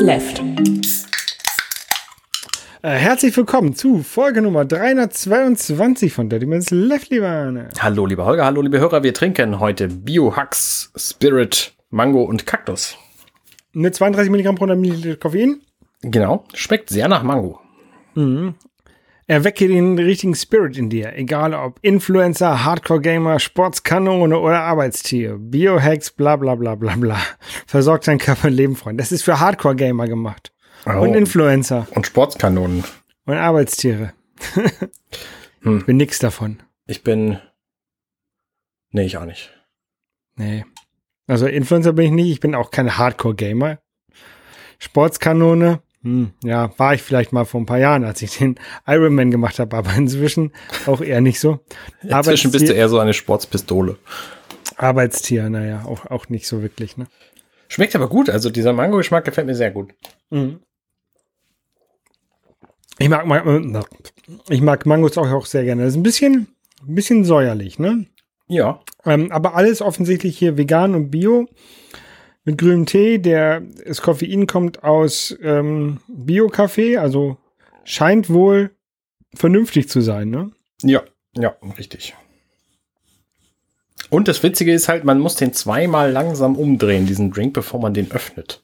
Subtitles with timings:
[0.00, 0.42] Left.
[2.80, 7.68] Äh, herzlich willkommen zu Folge Nummer 322 von Dirty Minutes Left, lieber Arne.
[7.78, 9.02] Hallo, lieber Holger, hallo, liebe Hörer.
[9.02, 12.96] Wir trinken heute Biohacks, Spirit, Mango und Kaktus.
[13.74, 15.60] Mit 32 Milligramm pro Milliliter Koffein.
[16.00, 17.60] Genau, schmeckt sehr nach Mango.
[19.30, 25.36] Erwecke den richtigen Spirit in dir, egal ob Influencer, Hardcore-Gamer, Sportskanone oder Arbeitstier.
[25.38, 27.16] Biohacks, bla bla bla bla bla.
[27.68, 28.98] Versorgt dein Körper und Leben, Freund.
[28.98, 30.52] Das ist für Hardcore-Gamer gemacht.
[30.84, 31.02] Oh.
[31.02, 32.82] Und Influencer Und Sportskanonen.
[33.26, 34.12] und Arbeitstiere.
[35.62, 35.76] Hm.
[35.76, 36.62] Ich bin nix davon.
[36.86, 37.38] Ich bin.
[38.92, 39.52] Nee, ich auch nicht.
[40.36, 40.64] Nee.
[41.26, 43.78] Also Influencer bin ich nicht, ich bin auch kein Hardcore-Gamer.
[44.78, 49.30] Sportskanone, hm, ja, war ich vielleicht mal vor ein paar Jahren, als ich den Ironman
[49.30, 50.52] gemacht habe, aber inzwischen
[50.86, 51.60] auch eher nicht so.
[52.02, 53.96] Inzwischen bist du eher so eine Sportspistole.
[54.76, 57.06] Arbeitstier, naja, auch, auch nicht so wirklich, ne?
[57.68, 58.30] Schmeckt aber gut.
[58.30, 59.92] Also dieser Mango-Geschmack gefällt mir sehr gut.
[62.98, 63.82] Ich mag, Ma- äh,
[64.48, 65.82] ich mag Mangos auch, auch sehr gerne.
[65.82, 66.48] Das ist ein bisschen,
[66.86, 68.06] ein bisschen säuerlich, ne?
[68.48, 68.80] Ja.
[69.04, 71.46] Ähm, aber alles offensichtlich hier vegan und bio.
[72.44, 73.18] Mit grünem Tee.
[73.18, 77.36] Der, das Koffein kommt aus ähm, Bio-Kaffee, also
[77.84, 78.70] scheint wohl
[79.34, 80.50] vernünftig zu sein, ne?
[80.82, 81.02] Ja,
[81.36, 82.14] ja, richtig.
[84.08, 87.94] Und das Witzige ist halt, man muss den zweimal langsam umdrehen, diesen Drink, bevor man
[87.94, 88.62] den öffnet.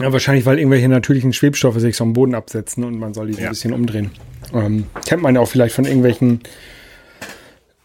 [0.00, 3.32] Ja, wahrscheinlich, weil irgendwelche natürlichen Schwebstoffe sich so am Boden absetzen und man soll die
[3.34, 3.50] so ein Ja.
[3.50, 4.10] bisschen umdrehen.
[4.52, 6.40] Ähm, kennt man ja auch vielleicht von irgendwelchen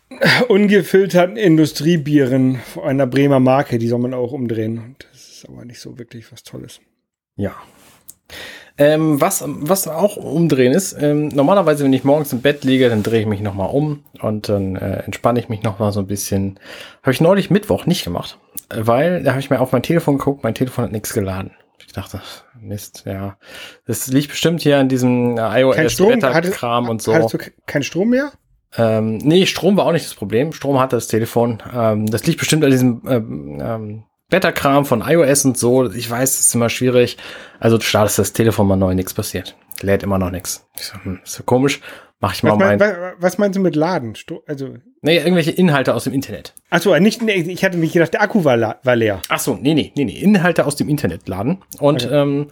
[0.48, 4.78] ungefilterten Industriebieren einer Bremer Marke, die soll man auch umdrehen.
[4.80, 6.80] Und das ist aber nicht so wirklich was Tolles.
[7.36, 7.54] Ja.
[8.80, 13.02] Ähm, was, was auch umdrehen ist, ähm, normalerweise, wenn ich morgens im Bett liege, dann
[13.02, 16.60] drehe ich mich nochmal um und dann äh, entspanne ich mich nochmal so ein bisschen.
[17.02, 18.38] Habe ich neulich Mittwoch nicht gemacht,
[18.70, 21.52] weil da habe ich mir auf mein Telefon geguckt, mein Telefon hat nichts geladen.
[21.88, 22.22] Ich dachte,
[22.62, 23.38] Mist, ja.
[23.88, 26.12] Das liegt bestimmt hier an diesem äh, Kein Strom?
[26.12, 27.16] iOS-Beta-Kram und so.
[27.16, 28.32] Hattest du ke- keinen Strom mehr?
[28.78, 30.54] Ähm, nee, Strom war auch nicht das Problem.
[30.54, 31.62] Strom hatte das Telefon.
[31.74, 35.90] Ähm, das liegt bestimmt an diesem ähm, ähm, Beta-Kram von iOS und so.
[35.92, 37.18] Ich weiß, es ist immer schwierig.
[37.60, 39.56] Also du startest das Telefon mal neu, nichts passiert.
[39.82, 40.68] Lädt immer noch nichts.
[40.78, 41.82] Ich so, hm, ist so komisch.
[42.20, 42.90] Mach ich mal Was, mein, mein.
[42.90, 44.16] wa- was meinst du mit Laden?
[44.16, 46.56] Sto also, Nee, irgendwelche Inhalte aus dem Internet.
[46.72, 49.22] achso, nicht, nee, ich hatte nicht gedacht, der Akku war, war leer.
[49.30, 50.20] Ach so, nee, nee, nee, nee.
[50.20, 51.60] Inhalte aus dem Internet laden.
[51.80, 52.16] Und Okay.
[52.22, 52.48] ähm,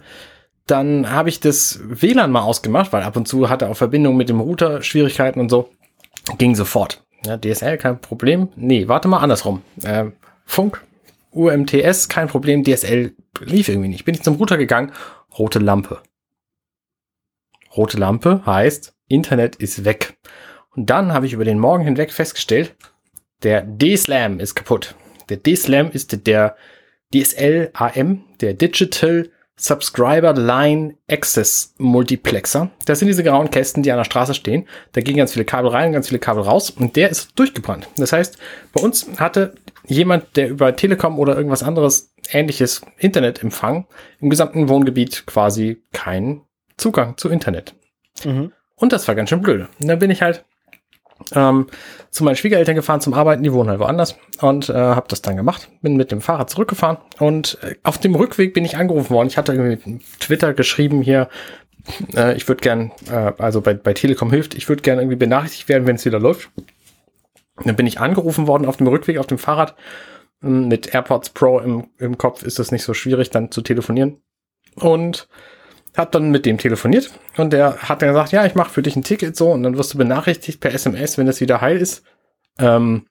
[0.68, 4.28] dann habe ich das WLAN mal ausgemacht, weil ab und zu hatte auch Verbindung mit
[4.28, 5.68] dem Router Schwierigkeiten und so.
[6.38, 7.04] Ging sofort.
[7.24, 8.48] Ja, DSL kein Problem.
[8.56, 9.62] Nee, warte mal andersrum.
[9.84, 10.12] Ähm,
[10.44, 10.82] Funk,
[11.30, 12.64] UMTS kein Problem.
[12.64, 14.04] DSL lief irgendwie nicht.
[14.04, 14.92] Bin ich zum Router gegangen.
[15.38, 16.02] Rote Lampe.
[17.76, 20.16] Rote Lampe heißt, Internet ist weg.
[20.74, 22.74] Und dann habe ich über den Morgen hinweg festgestellt,
[23.42, 24.94] der D-Slam ist kaputt.
[25.28, 26.56] Der D-Slam ist der
[27.14, 32.70] DSL AM, der Digital Subscriber Line Access Multiplexer.
[32.84, 34.68] Das sind diese grauen Kästen, die an der Straße stehen.
[34.92, 37.88] Da gehen ganz viele Kabel rein, ganz viele Kabel raus und der ist durchgebrannt.
[37.96, 38.36] Das heißt,
[38.74, 39.54] bei uns hatte
[39.86, 43.86] jemand, der über Telekom oder irgendwas anderes ähnliches Internetempfang
[44.20, 46.42] im gesamten Wohngebiet quasi keinen
[46.76, 47.74] Zugang zu Internet.
[48.24, 48.52] Mhm.
[48.74, 49.68] Und das war ganz schön blöd.
[49.80, 50.44] Und dann bin ich halt
[51.32, 51.66] ähm,
[52.10, 55.36] zu meinen Schwiegereltern gefahren zum Arbeiten, die wohnen halt woanders und äh, habe das dann
[55.36, 55.68] gemacht.
[55.82, 59.28] Bin mit dem Fahrrad zurückgefahren und äh, auf dem Rückweg bin ich angerufen worden.
[59.28, 61.28] Ich hatte irgendwie Twitter geschrieben hier,
[62.14, 65.68] äh, ich würde gern, äh, also bei, bei Telekom hilft, ich würde gern irgendwie benachrichtigt
[65.68, 66.50] werden, wenn es wieder läuft.
[67.64, 69.74] Dann bin ich angerufen worden auf dem Rückweg auf dem Fahrrad.
[70.42, 74.20] Ähm, Mit AirPods Pro im, im Kopf ist es nicht so schwierig, dann zu telefonieren.
[74.74, 75.28] Und
[75.96, 78.96] hab dann mit dem telefoniert und der hat dann gesagt, ja, ich mache für dich
[78.96, 82.04] ein Ticket so und dann wirst du benachrichtigt per SMS, wenn es wieder heil ist.
[82.58, 83.06] Ähm,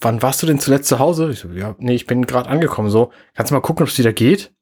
[0.00, 1.30] wann warst du denn zuletzt zu Hause?
[1.30, 3.10] Ich so, ja, nee, ich bin gerade angekommen so.
[3.34, 4.52] Kannst du mal gucken, ob es wieder geht?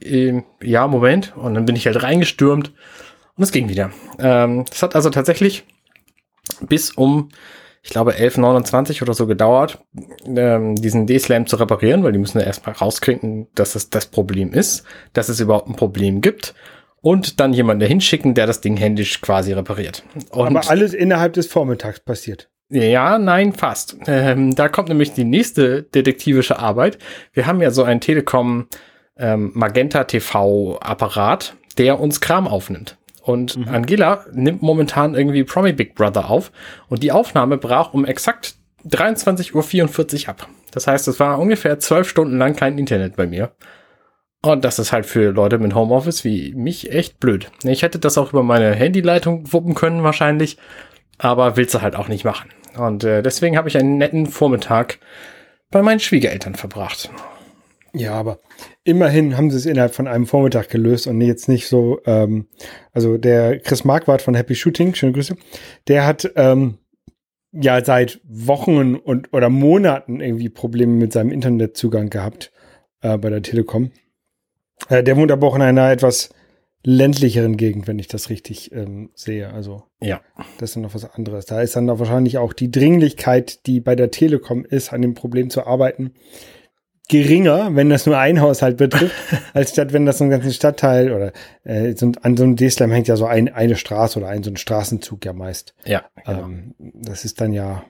[0.00, 1.36] Ähm, ja, Moment.
[1.36, 2.72] Und dann bin ich halt reingestürmt
[3.36, 3.90] und es ging wieder.
[4.18, 5.64] Ähm, das hat also tatsächlich
[6.60, 7.28] bis um,
[7.82, 9.78] ich glaube, 11.29 oder so gedauert,
[10.26, 14.52] ähm, diesen D-Slam zu reparieren, weil die müssen ja erstmal rauskriegen, dass es das Problem
[14.52, 16.54] ist, dass es überhaupt ein Problem gibt
[17.02, 20.02] und dann jemanden dahin schicken, der das Ding händisch quasi repariert.
[20.30, 22.48] Und Aber alles innerhalb des Vormittags passiert.
[22.68, 23.96] ja, nein, fast.
[24.06, 26.98] Ähm, da kommt nämlich die nächste detektivische Arbeit.
[27.32, 28.68] Wir haben ja so einen Telekom
[29.16, 32.96] ähm, Magenta TV Apparat, der uns Kram aufnimmt.
[33.22, 36.50] Und Angela nimmt momentan irgendwie Promi Big Brother auf
[36.88, 38.54] und die Aufnahme brach um exakt
[38.88, 40.48] 23.44 Uhr ab.
[40.72, 43.52] Das heißt, es war ungefähr zwölf Stunden lang kein Internet bei mir.
[44.42, 47.50] Und das ist halt für Leute mit Homeoffice wie mich echt blöd.
[47.64, 50.56] Ich hätte das auch über meine Handyleitung wuppen können wahrscheinlich,
[51.18, 52.50] aber willst du halt auch nicht machen.
[52.78, 54.98] Und äh, deswegen habe ich einen netten Vormittag
[55.70, 57.10] bei meinen Schwiegereltern verbracht.
[57.92, 58.38] Ja, aber
[58.84, 62.46] immerhin haben sie es innerhalb von einem Vormittag gelöst und jetzt nicht so, ähm,
[62.92, 65.36] also der Chris Marquardt von Happy Shooting, schöne Grüße,
[65.88, 66.78] der hat ähm,
[67.52, 72.52] ja seit Wochen und oder Monaten irgendwie Probleme mit seinem Internetzugang gehabt
[73.02, 73.90] äh, bei der Telekom.
[74.88, 76.30] Äh, der wohnt aber auch in einer etwas
[76.82, 79.52] ländlicheren Gegend, wenn ich das richtig ähm, sehe.
[79.52, 80.20] Also Ja.
[80.58, 81.44] das ist dann noch was anderes.
[81.44, 85.14] Da ist dann doch wahrscheinlich auch die Dringlichkeit, die bei der Telekom ist, an dem
[85.14, 86.12] Problem zu arbeiten,
[87.08, 89.14] geringer, wenn das nur ein Haushalt betrifft,
[89.52, 91.32] als statt wenn das so einen ganzen Stadtteil oder
[91.64, 94.50] äh, so, an so einem D-Slam hängt ja so ein, eine Straße oder ein so
[94.50, 95.74] ein Straßenzug ja meist.
[95.84, 96.44] Ja, genau.
[96.44, 97.84] Ähm, das ist dann ja,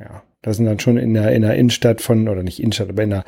[0.00, 3.02] ja, da sind dann schon in der, in der Innenstadt von, oder nicht Innenstadt, aber
[3.02, 3.24] in der,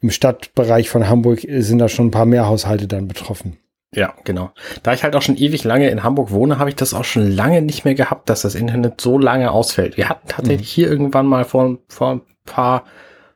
[0.00, 3.58] im Stadtbereich von Hamburg sind da schon ein paar mehr Haushalte dann betroffen.
[3.94, 4.50] Ja, genau.
[4.82, 7.30] Da ich halt auch schon ewig lange in Hamburg wohne, habe ich das auch schon
[7.30, 9.96] lange nicht mehr gehabt, dass das Internet so lange ausfällt.
[9.96, 12.84] Wir hatten tatsächlich hier irgendwann mal vor, vor ein paar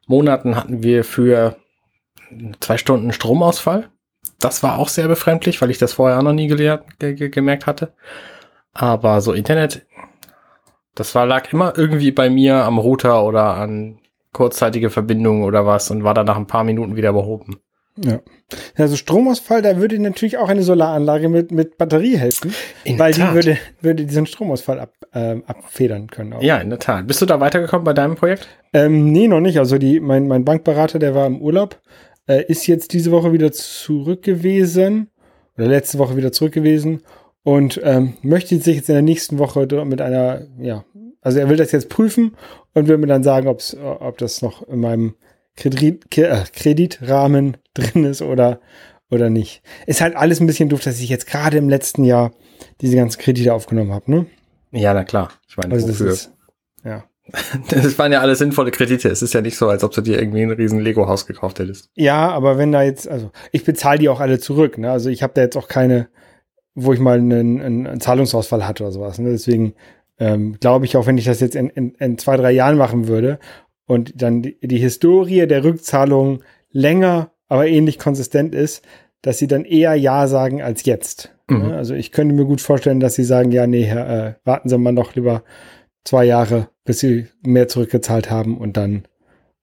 [0.06, 1.56] Monaten hatten wir für
[2.60, 3.88] zwei Stunden Stromausfall.
[4.40, 7.28] Das war auch sehr befremdlich, weil ich das vorher auch noch nie gelehrt, ge ge
[7.28, 7.92] gemerkt hatte.
[8.72, 9.86] Aber so Internet,
[10.94, 13.98] das war, lag immer irgendwie bei mir am Router oder an
[14.38, 17.56] kurzzeitige Verbindungen oder was und war dann nach ein paar Minuten wieder behoben.
[17.96, 18.20] Ja.
[18.76, 22.54] Also Stromausfall, da würde natürlich auch eine Solaranlage mit, mit Batterie helfen,
[22.84, 26.34] In weil die würde, würde diesen Stromausfall ab, ähm, abfedern können.
[26.34, 26.40] Auch.
[26.42, 27.08] Ja, in der Tat.
[27.08, 28.46] Bist du da weitergekommen bei deinem Projekt?
[28.72, 29.58] Ähm, nee, noch nicht.
[29.58, 31.80] Also die, mein, mein Bankberater, der war im Urlaub,
[32.28, 35.10] äh, ist jetzt diese Woche wieder zurück gewesen
[35.56, 37.02] oder letzte Woche wieder zurück gewesen
[37.42, 40.84] und ähm, möchte sich jetzt in der nächsten Woche mit einer, ja,
[41.20, 42.36] also er will das jetzt prüfen
[42.74, 45.14] und will mir dann sagen, ob's, ob das noch in meinem
[45.56, 48.60] Kredit, äh, Kreditrahmen drin ist oder,
[49.10, 49.62] oder nicht.
[49.86, 52.32] Ist halt alles ein bisschen doof, dass ich jetzt gerade im letzten Jahr
[52.80, 54.26] diese ganzen Kredite aufgenommen habe, ne?
[54.70, 55.30] Ja, na klar.
[55.48, 56.32] Ich meine, Also das ist,
[56.84, 57.04] ja.
[57.70, 59.08] Das waren ja alles sinnvolle Kredite.
[59.08, 61.90] Es ist ja nicht so, als ob du dir irgendwie ein riesen Lego-Haus gekauft hättest.
[61.94, 64.90] Ja, aber wenn da jetzt, also ich bezahle die auch alle zurück, ne?
[64.90, 66.08] Also ich habe da jetzt auch keine,
[66.74, 69.18] wo ich mal einen, einen, einen Zahlungsausfall hatte oder sowas.
[69.18, 69.30] Ne?
[69.30, 69.74] Deswegen
[70.18, 73.08] ähm, glaube ich auch, wenn ich das jetzt in, in, in zwei, drei Jahren machen
[73.08, 73.38] würde
[73.86, 78.84] und dann die, die Historie der Rückzahlung länger, aber ähnlich konsistent ist,
[79.22, 81.34] dass sie dann eher Ja sagen als jetzt.
[81.48, 81.72] Mhm.
[81.72, 84.92] Also ich könnte mir gut vorstellen, dass sie sagen, ja, nee, äh, warten Sie mal
[84.92, 85.42] noch lieber
[86.04, 89.04] zwei Jahre, bis Sie mehr zurückgezahlt haben und dann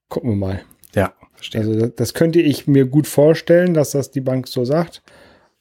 [0.10, 0.62] gucken wir mal.
[0.94, 1.62] Ja, verstehe.
[1.62, 5.04] Also das, das könnte ich mir gut vorstellen, dass das die Bank so sagt.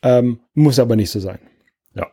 [0.02, 1.38] Ähm, muss aber nicht so sein.
[1.94, 2.08] Ja.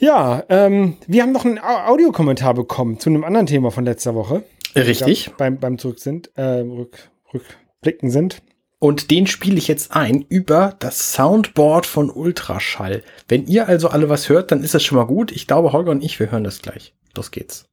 [0.00, 4.14] Ja, ähm, wir haben noch einen Au- Audiokommentar bekommen zu einem anderen Thema von letzter
[4.14, 4.44] Woche.
[4.74, 5.26] Richtig.
[5.26, 8.42] Ja, beim, beim Zurück sind, äh, Rück, Rückblicken sind.
[8.78, 13.02] Und den spiele ich jetzt ein über das Soundboard von Ultraschall.
[13.28, 15.32] Wenn ihr also alle was hört, dann ist das schon mal gut.
[15.32, 16.94] Ich glaube, Holger und ich, wir hören das gleich.
[17.14, 17.66] Los geht's.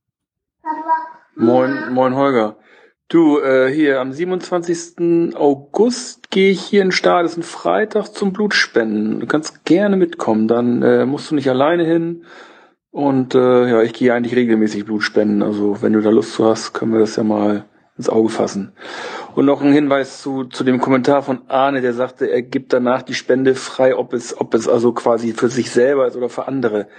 [1.37, 2.57] Moin, moin Holger.
[3.09, 5.33] Du, äh, hier am 27.
[5.33, 9.21] August gehe ich hier in den Stall, das ist ein Freitag zum Blutspenden.
[9.21, 12.25] Du kannst gerne mitkommen, dann äh, musst du nicht alleine hin.
[12.91, 15.41] Und äh, ja, ich gehe eigentlich regelmäßig Blut spenden.
[15.41, 17.63] Also wenn du da Lust zu hast, können wir das ja mal
[17.97, 18.73] ins Auge fassen.
[19.35, 23.03] Und noch ein Hinweis zu, zu dem Kommentar von Arne, der sagte, er gibt danach
[23.03, 26.49] die Spende frei, ob es, ob es also quasi für sich selber ist oder für
[26.49, 26.89] andere.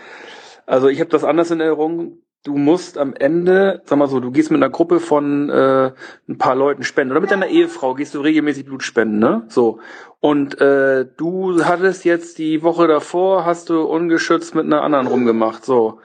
[0.64, 2.18] Also ich habe das anders in Erinnerung.
[2.45, 5.92] Du musst am Ende, sag mal so, du gehst mit einer Gruppe von äh,
[6.28, 9.42] ein paar Leuten spenden oder mit deiner Ehefrau gehst du regelmäßig Blut spenden, ne?
[9.49, 9.80] So.
[10.21, 15.64] Und äh, du hattest jetzt die Woche davor, hast du ungeschützt mit einer anderen rumgemacht,
[15.64, 16.00] so.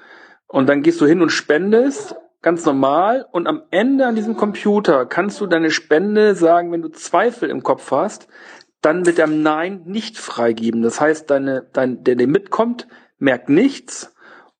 [0.47, 3.27] Und dann gehst du hin und spendest, ganz normal.
[3.31, 7.61] Und am Ende an diesem Computer kannst du deine Spende sagen, wenn du Zweifel im
[7.61, 8.27] Kopf hast,
[8.81, 10.81] dann mit dem Nein nicht freigeben.
[10.81, 12.87] Das heißt, deine, dein, der, der mitkommt,
[13.17, 14.12] merkt nichts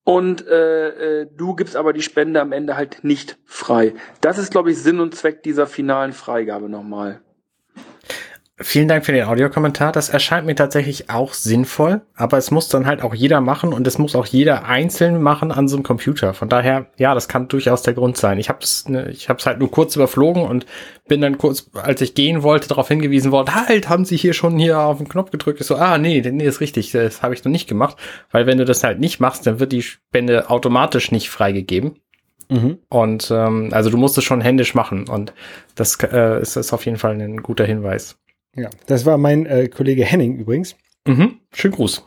[0.04, 3.94] und äh, äh, du gibst aber die Spende am Ende halt nicht frei.
[4.22, 7.22] Das ist, glaube ich, Sinn und Zweck dieser finalen Freigabe nochmal.
[8.58, 9.92] Vielen Dank für den Audiokommentar.
[9.92, 13.88] Das erscheint mir tatsächlich auch sinnvoll, aber es muss dann halt auch jeder machen und
[13.88, 16.36] es muss auch jeder einzeln machen an so einem Computer.
[16.36, 18.38] Von daher, ja, das kann durchaus der Grund sein.
[18.38, 20.68] Ich habe es ne, ich habe es halt nur kurz überflogen und
[21.08, 24.60] bin dann kurz, als ich gehen wollte, darauf hingewiesen worden, halt, haben Sie hier schon
[24.60, 25.60] hier auf den Knopf gedrückt?
[25.60, 27.98] Ich so, ah, nee, nee, ist richtig, das habe ich noch nicht gemacht,
[28.32, 31.96] weil wenn du das halt nicht machst, dann wird die Spende automatisch nicht freigegeben.
[32.50, 32.78] Mhm.
[32.90, 35.34] Und ähm, also du musst es schon händisch machen und
[35.74, 38.18] das äh, ist, ist auf jeden Fall ein guter Hinweis.
[38.56, 40.76] Ja, das war mein äh, Kollege Henning übrigens.
[41.06, 41.40] Mhm.
[41.52, 42.04] Schönen Gruß.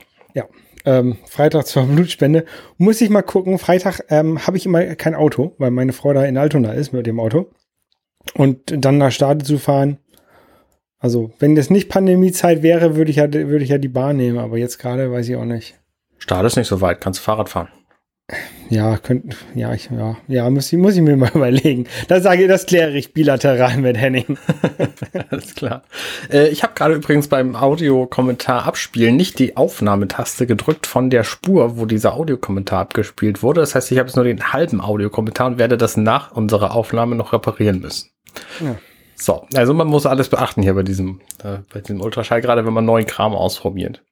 [0.86, 2.46] Ähm, Freitag zur Blutspende.
[2.78, 3.58] Muss ich mal gucken.
[3.58, 7.06] Freitag ähm, habe ich immer kein Auto, weil meine Frau da in Altona ist mit
[7.06, 7.50] dem Auto.
[8.34, 9.98] Und dann nach Stade zu fahren.
[10.98, 14.38] Also, wenn das nicht Pandemiezeit wäre, würde ich ja, würde ich ja die Bahn nehmen,
[14.38, 15.78] aber jetzt gerade weiß ich auch nicht.
[16.18, 17.68] Stade ist nicht so weit, kannst Fahrrad fahren.
[18.68, 21.86] Ja, könnt, ja, ich, ja, ja, muss ich, muss ich mir mal überlegen.
[22.08, 24.36] Das sage ich, das kläre ich bilateral mit Henning.
[25.30, 25.84] Alles klar.
[26.32, 31.78] Äh, ich habe gerade übrigens beim Audiokommentar abspielen nicht die Aufnahmetaste gedrückt von der Spur,
[31.78, 33.60] wo dieser Audiokommentar abgespielt wurde.
[33.60, 37.14] Das heißt, ich habe jetzt nur den halben Audiokommentar und werde das nach unserer Aufnahme
[37.14, 38.10] noch reparieren müssen.
[38.60, 38.76] Ja.
[39.14, 42.72] So, also man muss alles beachten hier bei diesem, äh, bei diesem Ultraschall, gerade wenn
[42.72, 44.02] man neuen Kram ausprobiert.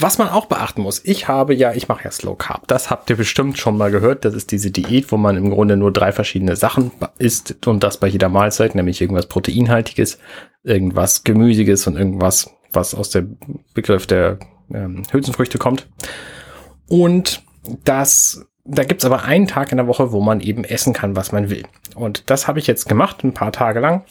[0.00, 2.68] Was man auch beachten muss, ich habe ja, ich mache ja Slow Carb.
[2.68, 4.24] Das habt ihr bestimmt schon mal gehört.
[4.24, 7.98] Das ist diese Diät, wo man im Grunde nur drei verschiedene Sachen isst und das
[7.98, 10.18] bei jeder Mahlzeit, nämlich irgendwas Proteinhaltiges,
[10.62, 13.38] irgendwas Gemüsiges und irgendwas, was aus dem
[13.74, 14.38] Begriff der
[14.72, 15.88] ähm, Hülsenfrüchte kommt.
[16.88, 17.42] Und
[17.84, 21.32] das, da gibt's aber einen Tag in der Woche, wo man eben essen kann, was
[21.32, 21.64] man will.
[21.96, 24.04] Und das habe ich jetzt gemacht, ein paar Tage lang.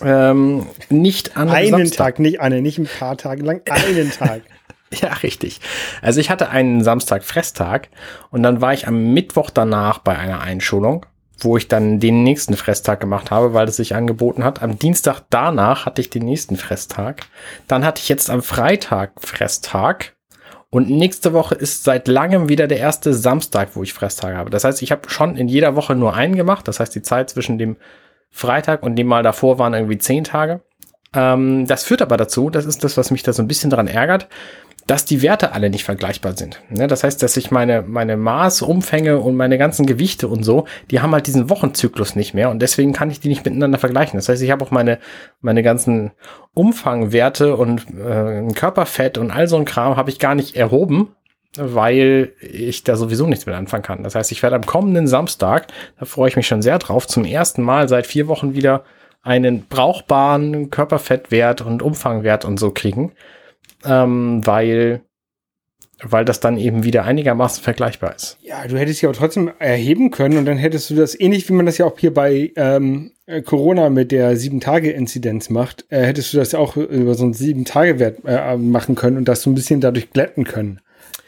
[0.00, 2.14] Ähm, nicht an einen Samstag.
[2.14, 4.42] Tag, nicht eine, nicht ein paar Tage lang, einen Tag.
[5.00, 5.60] Ja, richtig.
[6.00, 7.88] Also ich hatte einen Samstag Fresstag
[8.30, 11.06] und dann war ich am Mittwoch danach bei einer Einschulung,
[11.38, 14.62] wo ich dann den nächsten Fresstag gemacht habe, weil es sich angeboten hat.
[14.62, 17.22] Am Dienstag danach hatte ich den nächsten Fresstag.
[17.68, 20.14] Dann hatte ich jetzt am Freitag Fresstag.
[20.70, 24.48] Und nächste Woche ist seit langem wieder der erste Samstag, wo ich Fresstag habe.
[24.48, 26.66] Das heißt, ich habe schon in jeder Woche nur einen gemacht.
[26.66, 27.76] Das heißt, die Zeit zwischen dem
[28.30, 30.62] Freitag und dem Mal davor waren irgendwie zehn Tage.
[31.14, 33.86] Ähm, das führt aber dazu, das ist das, was mich da so ein bisschen daran
[33.86, 34.28] ärgert,
[34.92, 36.60] dass die Werte alle nicht vergleichbar sind.
[36.68, 41.00] Ne, das heißt, dass ich meine, meine Maßumfänge und meine ganzen Gewichte und so, die
[41.00, 44.18] haben halt diesen Wochenzyklus nicht mehr und deswegen kann ich die nicht miteinander vergleichen.
[44.18, 44.98] Das heißt, ich habe auch meine,
[45.40, 46.10] meine ganzen
[46.52, 51.16] Umfangwerte und äh, Körperfett und all so ein Kram habe ich gar nicht erhoben,
[51.56, 54.02] weil ich da sowieso nichts mit anfangen kann.
[54.02, 55.68] Das heißt, ich werde am kommenden Samstag,
[55.98, 58.84] da freue ich mich schon sehr drauf, zum ersten Mal seit vier Wochen wieder
[59.22, 63.12] einen brauchbaren Körperfettwert und Umfangwert und so kriegen
[63.84, 65.02] ähm, weil,
[66.02, 68.38] weil das dann eben wieder einigermaßen vergleichbar ist.
[68.42, 71.54] Ja, du hättest ja auch trotzdem erheben können und dann hättest du das ähnlich wie
[71.54, 73.12] man das ja auch hier bei ähm,
[73.44, 77.34] Corona mit der sieben tage inzidenz macht, äh, hättest du das auch über so einen
[77.34, 80.80] sieben tage wert äh, machen können und das so ein bisschen dadurch glätten können,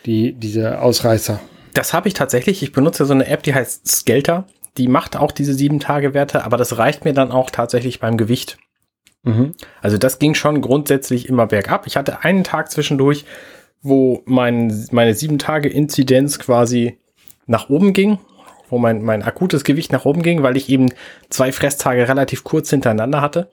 [0.05, 1.41] die, diese Ausreißer.
[1.73, 2.63] Das habe ich tatsächlich.
[2.63, 4.47] Ich benutze so eine App, die heißt Skelter.
[4.77, 8.17] Die macht auch diese sieben Tage Werte, aber das reicht mir dann auch tatsächlich beim
[8.17, 8.59] Gewicht.
[9.25, 9.55] Mhm.
[9.83, 11.87] Also das ging schon grundsätzlich immer bergab.
[11.87, 13.25] Ich hatte einen Tag zwischendurch,
[13.83, 16.99] wo mein, meine sieben Tage Inzidenz quasi
[17.47, 18.19] nach oben ging,
[18.71, 20.93] wo mein, mein akutes Gewicht nach oben ging, weil ich eben
[21.29, 23.51] zwei Fresstage relativ kurz hintereinander hatte.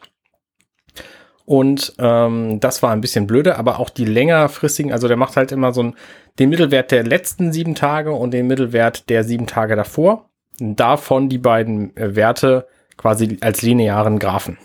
[1.46, 5.52] Und ähm, das war ein bisschen blöde, aber auch die längerfristigen, also der macht halt
[5.52, 5.96] immer so ein,
[6.40, 10.30] den Mittelwert der letzten sieben Tage und den Mittelwert der sieben Tage davor.
[10.60, 14.58] Davon die beiden äh, Werte quasi als linearen Graphen.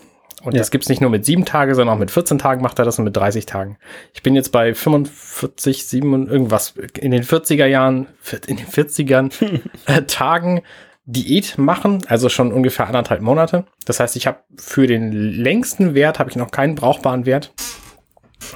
[0.46, 0.60] Und ja.
[0.60, 3.00] das gibt's nicht nur mit sieben Tagen, sondern auch mit 14 Tagen macht er das
[3.00, 3.78] und mit 30 Tagen.
[4.14, 8.06] Ich bin jetzt bei 45, 7 und irgendwas in den 40er Jahren,
[8.46, 9.32] in den 40ern
[9.86, 10.62] äh, Tagen
[11.04, 13.64] Diät machen, also schon ungefähr anderthalb Monate.
[13.86, 17.52] Das heißt, ich habe für den längsten Wert habe ich noch keinen brauchbaren Wert.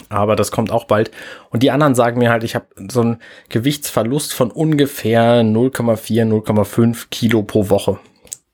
[0.09, 1.11] Aber das kommt auch bald.
[1.50, 3.18] Und die anderen sagen mir halt, ich habe so einen
[3.49, 7.99] Gewichtsverlust von ungefähr 0,4, 0,5 Kilo pro Woche.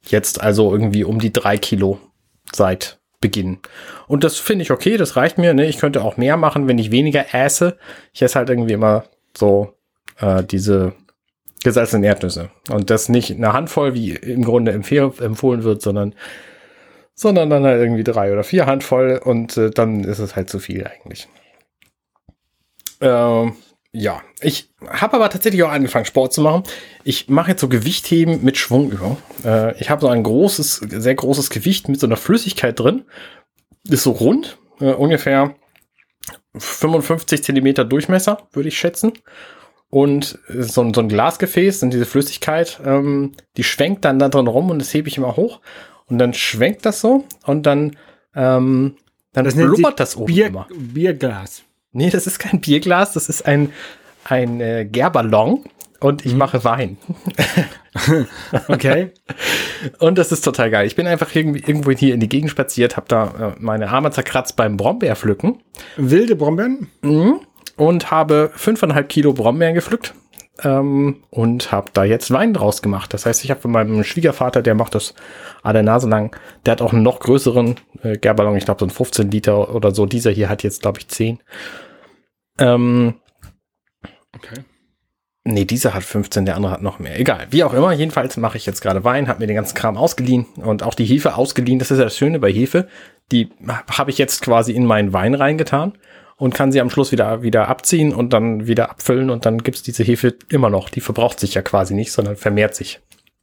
[0.07, 1.99] Jetzt also irgendwie um die drei Kilo
[2.55, 3.59] seit beginnen.
[4.09, 5.55] Und das finde ich okay, das reicht mir.
[5.55, 5.67] Ne?
[5.67, 7.79] Ich könnte auch mehr machen, wenn ich weniger esse.
[8.13, 9.05] Ich esse halt irgendwie immer
[9.37, 9.75] so
[10.21, 10.93] äh, diese
[11.63, 12.51] gesalzenen Erdnüsse.
[12.71, 16.15] Und das nicht eine Handvoll, wie im Grunde empfohlen wird, sondern,
[17.15, 20.59] sondern dann halt irgendwie drei oder vier Handvoll und äh, dann ist es halt zu
[20.59, 21.29] viel eigentlich.
[23.01, 23.57] Ähm,
[23.99, 26.65] ja, ich habe aber tatsächlich auch angefangen, Sport zu machen.
[27.03, 29.17] Ich mache jetzt so Gewichtheben mit Schwungübung.
[29.43, 33.05] Äh, ich habe so ein großes, sehr großes Gewicht mit so einer Flüssigkeit drin.
[33.89, 35.55] Ist so rund, äh, ungefähr
[36.59, 39.15] 55 Zentimeter Durchmesser, würde ich schätzen.
[39.89, 44.69] Und so, so ein Glasgefäß und diese Flüssigkeit, ähm, die schwenkt dann da drin rum
[44.69, 45.61] und das hebe ich immer hoch.
[46.05, 47.97] Und dann schwenkt das so und dann,
[48.35, 48.97] ähm,
[49.33, 50.69] dann das blubbert das oben Bier, immer.
[50.77, 51.63] Bierglas.
[51.97, 53.73] Nee, das ist kein Bierglas, das ist ein,
[54.25, 55.65] ein äh, Gärballon
[55.99, 56.39] und ich mhm.
[56.39, 56.99] mache Wein.
[58.69, 59.13] okay.
[59.99, 60.87] Und das ist total geil.
[60.87, 64.11] Ich bin einfach irgendwie irgendwo hier in die Gegend spaziert, habe da äh, meine Arme
[64.11, 65.63] zerkratzt beim Brombeerpflücken.
[65.97, 66.89] Wilde Brombeeren?
[67.01, 67.41] Mhm.
[67.77, 70.13] Und habe fünfeinhalb Kilo Brombeeren gepflückt
[70.65, 73.13] ähm, und habe da jetzt Wein draus gemacht.
[73.15, 75.15] Das heißt, ich habe von meinem Schwiegervater, der macht das
[75.63, 78.91] alle Nase lang, der hat auch einen noch größeren äh, Gärballon, ich glaube so ein
[78.91, 80.07] 15 Liter oder so.
[80.07, 81.39] Dieser hier hat jetzt, glaube ich, 10.
[82.59, 83.15] Ähm,
[84.35, 84.61] okay.
[85.49, 87.21] Nee, dieser hat 15, der andere hat noch mehr.
[87.21, 87.93] Egal, wie auch immer.
[87.93, 91.05] Jedenfalls mache ich jetzt gerade Wein, habe mir den ganzen Kram ausgeliehen und auch die
[91.05, 91.79] Hefe ausgeliehen.
[91.79, 92.89] Das ist ja das Schöne bei Hefe.
[93.31, 93.51] Die
[93.89, 95.93] habe ich jetzt quasi in meinen Wein reingetan.
[96.37, 99.83] und kann sie am Schluss wieder, wieder abziehen und dann wieder abfüllen und dann gibt's
[99.83, 100.91] diese Hefe immer noch.
[100.91, 103.01] Die verbraucht sich ja quasi nicht, sondern vermehrt sich.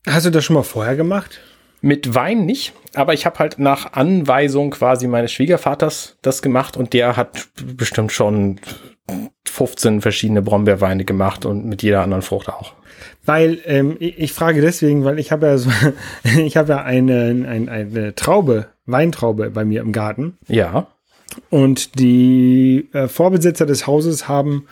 [0.07, 1.39] Hast du das schon mal vorher gemacht?
[1.81, 6.93] Mit Wein nicht, aber ich habe halt nach Anweisung quasi meines Schwiegervaters das gemacht und
[6.93, 8.59] der hat bestimmt schon
[9.45, 12.73] 15 verschiedene Brombeerweine gemacht und mit jeder anderen Frucht auch.
[13.25, 15.69] Weil ähm, ich, ich frage deswegen, weil ich habe ja so,
[16.37, 20.37] ich habe ja eine, eine, eine Traube, Weintraube bei mir im Garten.
[20.47, 20.87] Ja.
[21.49, 24.67] Und die äh, Vorbesitzer des Hauses haben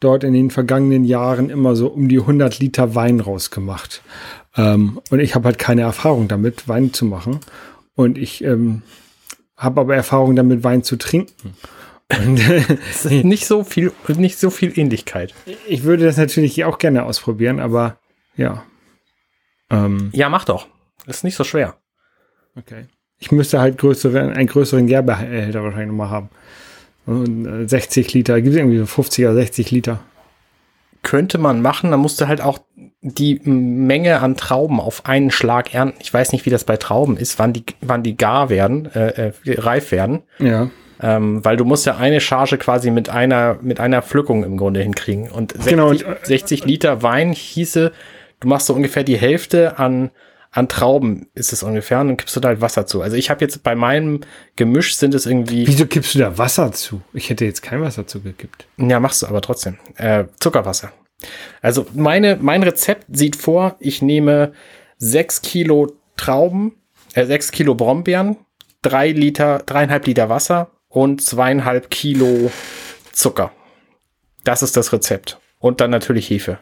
[0.00, 4.02] dort in den vergangenen Jahren immer so um die 100 Liter Wein rausgemacht.
[4.56, 7.40] Ähm, und ich habe halt keine Erfahrung damit, Wein zu machen.
[7.94, 8.82] Und ich ähm,
[9.56, 11.54] habe aber Erfahrung damit, Wein zu trinken.
[13.22, 15.34] Nicht so viel, nicht so viel Ähnlichkeit.
[15.66, 17.98] Ich würde das natürlich auch gerne ausprobieren, aber
[18.36, 18.64] ja.
[19.70, 20.66] Ähm, ja, mach doch.
[21.06, 21.76] Ist nicht so schwer.
[22.56, 22.86] Okay.
[23.18, 26.28] Ich müsste halt größere, einen größeren Gerbehälter wahrscheinlich nochmal haben.
[27.06, 30.00] Und 60 äh, Liter, gibt es irgendwie so 50 oder 60 Liter.
[31.02, 32.60] Könnte man machen, dann musst du halt auch
[33.00, 35.98] die Menge an Trauben auf einen Schlag ernten.
[36.00, 39.30] Ich weiß nicht, wie das bei Trauben ist, wann die, wann die gar werden, äh,
[39.30, 40.22] äh, reif werden.
[40.38, 40.70] Ja.
[41.02, 44.80] Ähm, weil du musst ja eine Charge quasi mit einer, mit einer Pflückung im Grunde
[44.80, 45.30] hinkriegen.
[45.30, 45.92] Und 60, genau.
[46.22, 47.92] 60 Liter Wein hieße,
[48.40, 50.10] du machst so ungefähr die Hälfte an,
[50.52, 53.00] an Trauben ist es ungefähr und dann kippst du da halt Wasser zu.
[53.02, 54.20] Also ich habe jetzt bei meinem
[54.54, 55.66] Gemisch sind es irgendwie.
[55.66, 57.00] Wieso kippst du da Wasser zu?
[57.14, 58.66] Ich hätte jetzt kein Wasser zugekippt.
[58.76, 59.78] Ja, machst du aber trotzdem.
[59.96, 60.92] Äh, Zuckerwasser.
[61.62, 64.52] Also meine, mein Rezept sieht vor, ich nehme
[64.98, 66.76] sechs Kilo Trauben,
[67.14, 68.36] äh, sechs Kilo Brombeeren,
[68.82, 72.50] drei Liter, dreieinhalb Liter Wasser und zweieinhalb Kilo
[73.12, 73.50] Zucker.
[74.44, 75.38] Das ist das Rezept.
[75.58, 76.58] Und dann natürlich Hefe.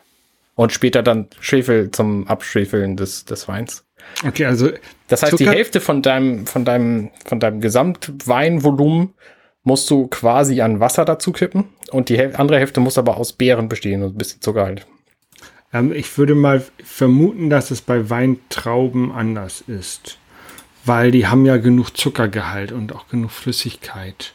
[0.55, 3.85] Und später dann Schwefel zum Abschwefeln des, des Weins.
[4.27, 4.71] Okay, also.
[5.09, 9.15] Das heißt, Zucker die Hälfte von deinem, von deinem, von deinem Gesamtweinvolumen
[9.63, 13.69] musst du quasi an Wasser dazu kippen und die andere Hälfte muss aber aus Beeren
[13.69, 14.87] bestehen und ein bisschen Zucker halt.
[15.73, 20.19] Ähm, ich würde mal vermuten, dass es bei Weintrauben anders ist,
[20.85, 24.35] weil die haben ja genug Zuckergehalt und auch genug Flüssigkeit.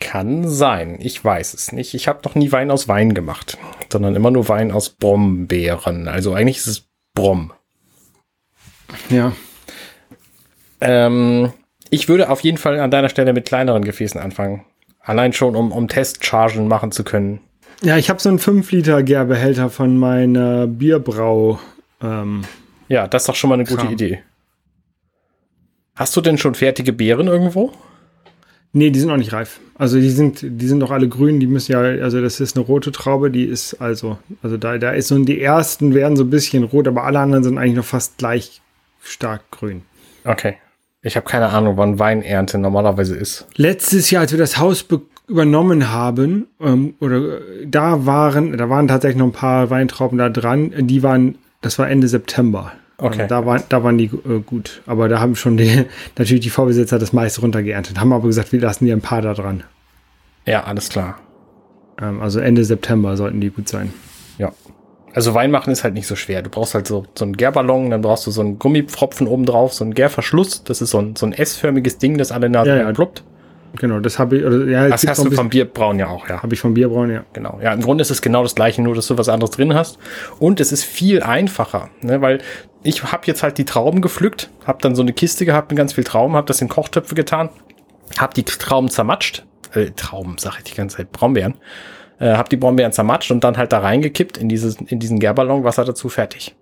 [0.00, 1.94] Kann sein, ich weiß es nicht.
[1.94, 3.56] Ich habe noch nie Wein aus Wein gemacht,
[3.90, 6.08] sondern immer nur Wein aus Brombeeren.
[6.08, 7.52] Also eigentlich ist es Brom.
[9.08, 9.32] Ja.
[10.80, 11.52] Ähm,
[11.90, 14.64] ich würde auf jeden Fall an deiner Stelle mit kleineren Gefäßen anfangen.
[15.00, 17.40] Allein schon, um, um Testchargen machen zu können.
[17.82, 21.60] Ja, ich habe so einen 5-Liter-Gärbehälter von meiner Bierbrau.
[22.02, 22.42] Ähm,
[22.88, 23.92] ja, das ist doch schon mal eine gute Kram.
[23.92, 24.22] Idee.
[25.96, 27.72] Hast du denn schon fertige Beeren irgendwo?
[28.72, 29.60] Nee, die sind noch nicht reif.
[29.76, 32.66] Also die sind, die sind doch alle grün, die müssen ja, also das ist eine
[32.66, 36.30] rote Traube, die ist also, also da, da ist so, die ersten werden so ein
[36.30, 38.60] bisschen rot, aber alle anderen sind eigentlich noch fast gleich
[39.02, 39.82] stark grün.
[40.24, 40.56] Okay.
[41.00, 43.46] Ich habe keine Ahnung, wann Weinernte normalerweise ist.
[43.54, 44.84] Letztes Jahr, als wir das Haus
[45.28, 50.72] übernommen haben, ähm, oder da waren, da waren tatsächlich noch ein paar Weintrauben da dran.
[50.86, 52.72] Die waren, das war Ende September.
[52.98, 53.22] Okay.
[53.22, 54.82] Also da, waren, da waren die äh, gut.
[54.86, 55.84] Aber da haben schon die,
[56.18, 58.00] natürlich die Vorbesitzer das meiste runtergeerntet.
[58.00, 59.64] Haben aber gesagt, wir lassen die ein paar da dran.
[60.46, 61.18] Ja, alles klar.
[62.00, 63.92] Ähm, also Ende September sollten die gut sein.
[64.38, 64.52] Ja.
[65.12, 66.42] Also Wein machen ist halt nicht so schwer.
[66.42, 69.72] Du brauchst halt so, so einen Gärballon, dann brauchst du so einen Gummipfropfen oben drauf,
[69.72, 70.64] so einen Gärverschluss.
[70.64, 72.92] Das ist so ein, so ein S-förmiges Ding, das alle Nase ja, ja.
[72.92, 73.24] ploppt.
[73.74, 74.44] Genau, das habe ich.
[74.44, 76.42] Oder, ja, das hast du vom Bierbrauen ja auch, ja.
[76.42, 77.24] Habe ich vom Bierbrauen, ja.
[77.32, 77.58] Genau.
[77.62, 79.98] Ja, im Grunde ist es genau das gleiche, nur dass du was anderes drin hast.
[80.38, 82.20] Und es ist viel einfacher, ne?
[82.20, 82.38] weil
[82.82, 85.92] ich habe jetzt halt die Trauben gepflückt, habe dann so eine Kiste gehabt mit ganz
[85.92, 87.50] viel Trauben, habe das in Kochtöpfe getan,
[88.18, 89.44] habe die Trauben zermatscht.
[89.72, 91.54] Äh, Trauben, sag ich die ganze Zeit, Brombeeren
[92.18, 95.64] äh, habe die Brombeeren zermatscht und dann halt da reingekippt in, dieses, in diesen Gärballon,
[95.64, 96.54] Wasser dazu, fertig.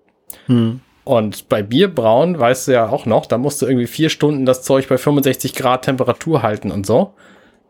[0.47, 0.81] Hm.
[1.05, 4.63] Und bei Bierbrauen, weißt du ja auch noch, da musst du irgendwie vier Stunden das
[4.63, 7.15] Zeug bei 65 Grad Temperatur halten und so.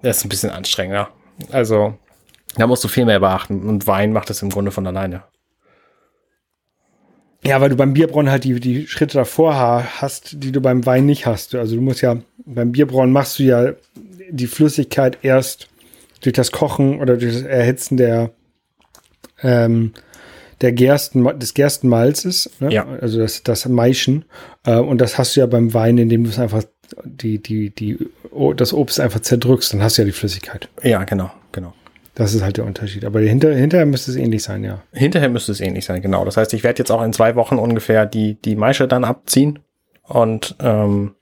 [0.03, 1.09] Das ist ein bisschen anstrengender.
[1.51, 1.95] Also,
[2.57, 3.69] da musst du viel mehr beachten.
[3.69, 5.25] Und Wein macht das im Grunde von alleine.
[7.45, 9.55] Ja, weil du beim Bierbrauen halt die, die Schritte davor
[10.01, 11.55] hast, die du beim Wein nicht hast.
[11.55, 12.17] Also du musst ja,
[12.47, 13.73] beim Bierbrauen machst du ja
[14.31, 15.69] die Flüssigkeit erst
[16.23, 18.31] durch das Kochen oder durch das Erhitzen der,
[19.43, 19.93] ähm,
[20.61, 22.73] der Gersten, des Gerstenmalzes, ne?
[22.73, 22.87] ja.
[23.01, 24.25] also das, das Maischen.
[24.65, 26.65] Äh, und das hast du ja beim Wein, indem du es einfach
[27.05, 27.99] die, die, die,
[28.57, 30.69] das Obst einfach zerdrückst, dann hast du ja die Flüssigkeit.
[30.83, 31.73] Ja, genau, genau.
[32.15, 33.05] Das ist halt der Unterschied.
[33.05, 34.83] Aber hinter, hinterher müsste es ähnlich sein, ja.
[34.93, 36.25] Hinterher müsste es ähnlich sein, genau.
[36.25, 39.59] Das heißt, ich werde jetzt auch in zwei Wochen ungefähr die, die Maische dann abziehen
[40.03, 41.15] und ähm,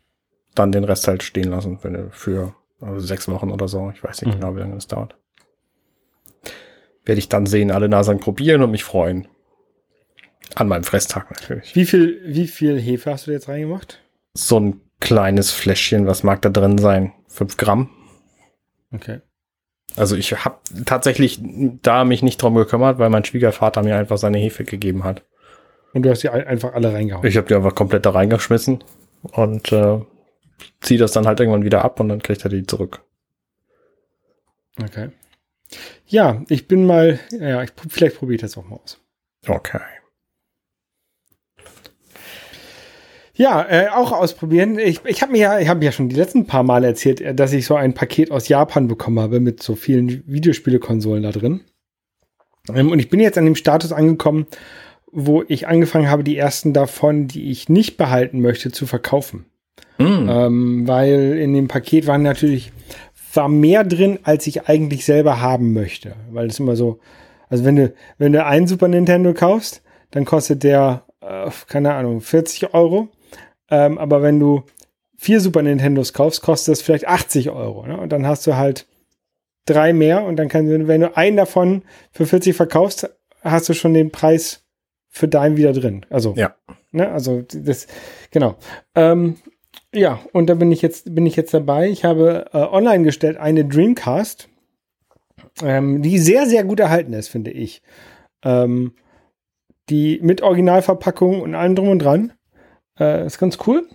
[0.54, 3.90] dann den Rest halt stehen lassen für, für also sechs Wochen oder so.
[3.94, 4.40] Ich weiß nicht mhm.
[4.40, 5.16] genau, wie lange das dauert.
[7.04, 9.28] Werde ich dann sehen, alle Nasen probieren und mich freuen.
[10.54, 11.74] An meinem Fresstag natürlich.
[11.74, 14.00] Wie viel, wie viel Hefe hast du jetzt reingemacht?
[14.34, 17.12] So ein kleines Fläschchen, was mag da drin sein?
[17.26, 17.90] Fünf Gramm.
[18.92, 19.20] Okay.
[19.96, 24.38] Also ich habe tatsächlich da mich nicht drum gekümmert, weil mein Schwiegervater mir einfach seine
[24.38, 25.24] Hefe gegeben hat.
[25.92, 27.26] Und du hast die einfach alle reingehauen.
[27.26, 28.82] Ich habe die einfach komplett da reingeschmissen
[29.22, 30.00] und äh,
[30.80, 33.02] ziehe das dann halt irgendwann wieder ab und dann kriegt er die zurück.
[34.82, 35.10] Okay.
[36.06, 38.98] Ja, ich bin mal, ja, ich, vielleicht probiere ich das auch mal aus.
[39.46, 39.80] Okay.
[43.34, 44.78] Ja, äh, auch ausprobieren.
[44.78, 47.34] Ich, ich habe mir ja, ich habe ja schon die letzten paar Mal erzählt, äh,
[47.34, 51.62] dass ich so ein Paket aus Japan bekommen habe mit so vielen Videospielekonsolen da drin.
[52.72, 54.46] Ähm, und ich bin jetzt an dem Status angekommen,
[55.10, 59.46] wo ich angefangen habe, die ersten davon, die ich nicht behalten möchte, zu verkaufen.
[59.98, 60.28] Mm.
[60.28, 62.72] Ähm, weil in dem Paket waren natürlich
[63.34, 66.14] war mehr drin, als ich eigentlich selber haben möchte.
[66.30, 66.98] Weil es immer so,
[67.48, 72.20] also wenn du, wenn du einen Super Nintendo kaufst, dann kostet der, äh, keine Ahnung,
[72.20, 73.08] 40 Euro.
[73.70, 74.64] Ähm, aber wenn du
[75.16, 77.86] vier Super Nintendos kaufst, kostet das vielleicht 80 Euro.
[77.86, 77.96] Ne?
[77.96, 78.86] Und dann hast du halt
[79.66, 83.08] drei mehr und dann kannst du, wenn du einen davon für 40 verkaufst,
[83.42, 84.64] hast du schon den Preis
[85.08, 86.04] für deinen wieder drin.
[86.10, 86.54] Also, ja.
[86.90, 87.86] Ne, also das,
[88.30, 88.56] genau.
[88.94, 89.36] Ähm,
[89.94, 91.88] ja, und da bin ich jetzt, bin ich jetzt dabei.
[91.88, 94.48] Ich habe äh, online gestellt eine Dreamcast,
[95.62, 97.82] ähm, die sehr, sehr gut erhalten ist, finde ich.
[98.42, 98.94] Ähm,
[99.90, 102.32] die mit Originalverpackung und allem drum und dran.
[102.98, 103.86] Äh, ist ganz cool.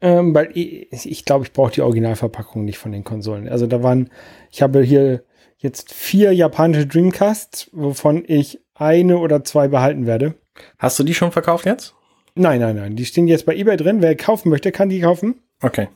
[0.00, 3.48] Ähm, weil ich glaube, ich, glaub, ich brauche die Originalverpackung nicht von den Konsolen.
[3.48, 4.10] Also da waren,
[4.50, 5.24] ich habe hier
[5.56, 10.34] jetzt vier japanische Dreamcasts, wovon ich eine oder zwei behalten werde.
[10.78, 11.94] Hast du die schon verkauft jetzt?
[12.36, 12.96] Nein, nein, nein.
[12.96, 14.02] Die stehen jetzt bei eBay drin.
[14.02, 15.36] Wer kaufen möchte, kann die kaufen.
[15.62, 15.88] Okay.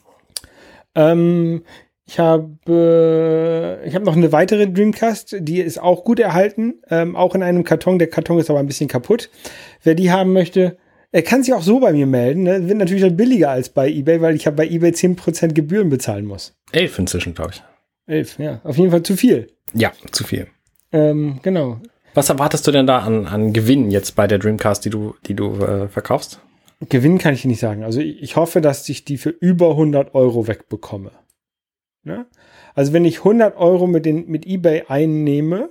[0.94, 1.62] Ähm,
[2.07, 7.35] ich habe ich habe noch eine weitere Dreamcast, die ist auch gut erhalten, ähm, auch
[7.35, 7.98] in einem Karton.
[7.98, 9.31] Der Karton ist aber ein bisschen kaputt.
[9.83, 10.79] Wer die haben möchte,
[11.12, 12.44] er kann sich auch so bei mir melden.
[12.44, 12.66] Ne?
[12.68, 16.24] Wird natürlich dann billiger als bei eBay, weil ich habe bei eBay 10% Gebühren bezahlen
[16.24, 16.55] muss.
[16.72, 17.62] Elf inzwischen, glaube ich.
[18.07, 18.61] Elf, ja.
[18.64, 19.48] Auf jeden Fall zu viel.
[19.74, 20.46] Ja, zu viel.
[20.92, 21.81] Ähm, genau.
[22.14, 25.35] Was erwartest du denn da an, an Gewinn jetzt bei der Dreamcast, die du, die
[25.35, 26.40] du äh, verkaufst?
[26.81, 27.83] Gewinn kann ich nicht sagen.
[27.83, 31.11] Also ich, hoffe, dass ich die für über 100 Euro wegbekomme.
[32.05, 32.27] Ne?
[32.75, 35.71] Also wenn ich 100 Euro mit, den, mit eBay einnehme.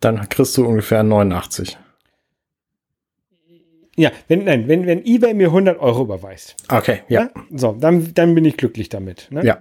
[0.00, 1.76] Dann kriegst du ungefähr 89.
[3.96, 6.54] Ja, wenn, nein, wenn, wenn eBay mir 100 Euro überweist.
[6.68, 7.24] Okay, ja.
[7.24, 7.30] Ne?
[7.50, 9.26] So, dann, dann bin ich glücklich damit.
[9.30, 9.44] Ne?
[9.44, 9.60] Ja,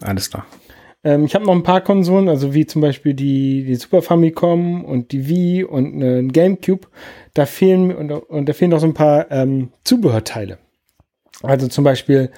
[0.00, 0.46] alles klar.
[1.04, 4.84] Ähm, ich habe noch ein paar Konsolen, also wie zum Beispiel die, die Super Famicom
[4.84, 6.88] und die Wii und ein Gamecube.
[7.34, 10.58] Da fehlen, und, und da fehlen noch so ein paar ähm, Zubehörteile.
[11.42, 12.30] Also zum Beispiel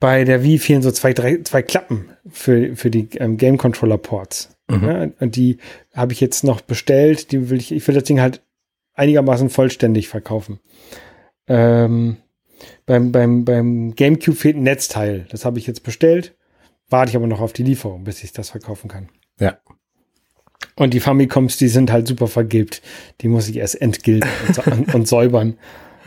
[0.00, 3.98] bei der Wii fehlen so zwei, drei, zwei Klappen für, für die ähm, Game Controller
[3.98, 4.56] Ports.
[4.68, 4.84] Mhm.
[4.84, 5.58] Ja, und die
[5.94, 7.32] habe ich jetzt noch bestellt.
[7.32, 8.42] Die will ich, ich will das Ding halt
[8.94, 10.60] einigermaßen vollständig verkaufen.
[11.46, 12.16] Ähm,
[12.86, 15.26] beim, beim, beim GameCube fehlt ein Netzteil.
[15.30, 16.34] Das habe ich jetzt bestellt.
[16.90, 19.08] Warte ich aber noch auf die Lieferung, bis ich das verkaufen kann.
[19.40, 19.58] Ja.
[20.76, 22.82] Und die Famicoms, die sind halt super vergilbt.
[23.20, 24.28] Die muss ich erst entgilden
[24.66, 25.58] und, und säubern,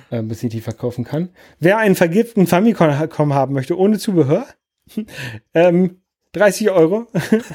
[0.09, 1.29] äh, bis ich die verkaufen kann.
[1.59, 4.45] Wer einen vergilbten Famicom haben möchte, ohne Zubehör,
[5.53, 6.01] ähm,
[6.33, 7.07] 30 Euro.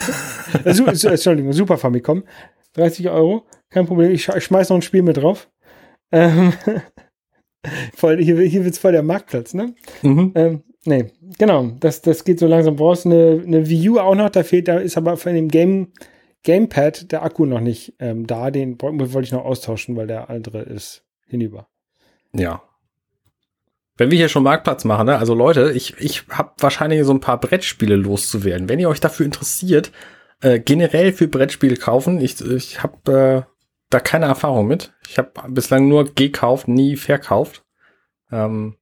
[0.64, 2.24] Entschuldigung, Super Famicom.
[2.74, 4.12] 30 Euro, kein Problem.
[4.12, 5.50] Ich, ich schmeiß noch ein Spiel mit drauf.
[6.10, 6.52] Ähm,
[7.94, 9.74] voll, hier, hier wird's voll der Marktplatz, ne?
[10.02, 10.32] Mhm.
[10.34, 11.72] Ähm, nee, genau.
[11.80, 12.76] Das, das geht so langsam.
[12.76, 14.30] Brauchst eine, eine Wii U auch noch.
[14.30, 15.92] Da fehlt, da ist aber von dem Game,
[16.44, 18.50] Gamepad der Akku noch nicht ähm, da.
[18.50, 21.68] Den wollte ich noch austauschen, weil der andere ist hinüber.
[22.34, 22.62] Ja.
[23.96, 25.18] Wenn wir hier schon Marktplatz machen, ne?
[25.18, 28.68] also Leute, ich, ich habe wahrscheinlich so ein paar Brettspiele loszuwerden.
[28.68, 29.92] Wenn ihr euch dafür interessiert,
[30.40, 33.52] äh, generell für Brettspiele kaufen, ich, ich habe äh,
[33.90, 34.94] da keine Erfahrung mit.
[35.08, 37.64] Ich habe bislang nur gekauft, nie verkauft.
[38.30, 38.76] Ähm,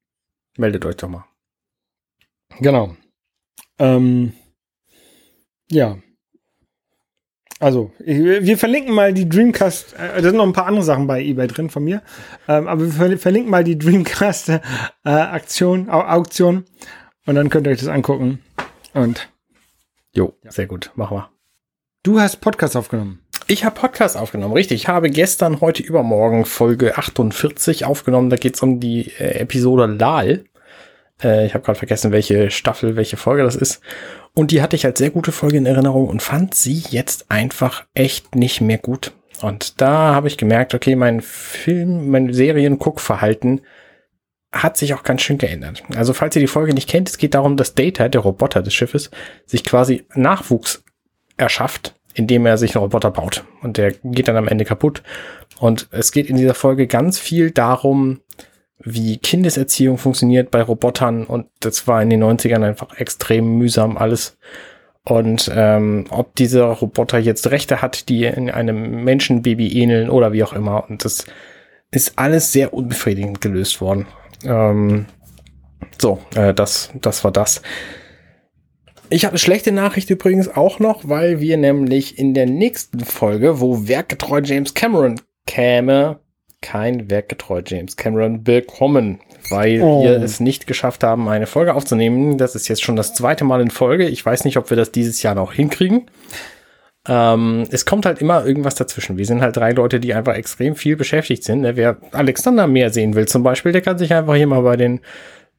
[0.56, 1.24] meldet euch doch mal.
[2.58, 2.96] Genau.
[3.78, 4.32] Ähm,
[5.70, 5.98] ja.
[7.58, 11.22] Also, wir verlinken mal die Dreamcast, äh, da sind noch ein paar andere Sachen bei
[11.22, 12.02] eBay drin von mir,
[12.48, 14.60] ähm, aber wir verlinken mal die Dreamcast äh,
[15.04, 16.64] Aktion, Auktion
[17.26, 18.38] und dann könnt ihr euch das angucken
[18.94, 19.28] und
[20.14, 20.50] Jo, ja.
[20.50, 21.30] sehr gut, machen wir.
[22.02, 23.20] Du hast Podcast aufgenommen.
[23.46, 24.82] Ich habe Podcast aufgenommen, richtig.
[24.82, 28.30] Ich habe gestern, heute, übermorgen Folge 48 aufgenommen.
[28.30, 30.44] Da geht es um die äh, Episode Lal.
[31.22, 33.80] Äh, ich habe gerade vergessen, welche Staffel, welche Folge das ist.
[34.34, 37.84] Und die hatte ich als sehr gute Folge in Erinnerung und fand sie jetzt einfach
[37.94, 39.12] echt nicht mehr gut.
[39.42, 43.62] Und da habe ich gemerkt, okay, mein Film, mein Serienguckverhalten
[44.52, 45.82] hat sich auch ganz schön geändert.
[45.94, 48.74] Also falls ihr die Folge nicht kennt, es geht darum, dass Data, der Roboter des
[48.74, 49.10] Schiffes,
[49.46, 50.82] sich quasi Nachwuchs
[51.36, 53.44] erschafft, indem er sich einen Roboter baut.
[53.62, 55.02] Und der geht dann am Ende kaputt.
[55.58, 58.20] Und es geht in dieser Folge ganz viel darum,
[58.82, 61.24] wie Kindeserziehung funktioniert bei Robotern.
[61.24, 64.38] Und das war in den 90ern einfach extrem mühsam alles.
[65.04, 70.44] Und ähm, ob dieser Roboter jetzt Rechte hat, die in einem Menschenbaby ähneln oder wie
[70.44, 70.88] auch immer.
[70.88, 71.24] Und das
[71.90, 74.06] ist alles sehr unbefriedigend gelöst worden.
[74.44, 75.06] Ähm,
[76.00, 77.62] so, äh, das, das war das.
[79.08, 83.60] Ich habe eine schlechte Nachricht übrigens auch noch, weil wir nämlich in der nächsten Folge,
[83.60, 86.20] wo werkgetreu James Cameron käme,
[86.62, 90.04] kein werkgetreu James Cameron bekommen, weil oh.
[90.04, 92.38] wir es nicht geschafft haben, eine Folge aufzunehmen.
[92.38, 94.08] Das ist jetzt schon das zweite Mal in Folge.
[94.08, 96.10] Ich weiß nicht, ob wir das dieses Jahr noch hinkriegen.
[97.08, 99.16] Ähm, es kommt halt immer irgendwas dazwischen.
[99.16, 101.64] Wir sind halt drei Leute, die einfach extrem viel beschäftigt sind.
[101.76, 105.00] Wer Alexander mehr sehen will zum Beispiel, der kann sich einfach hier mal bei den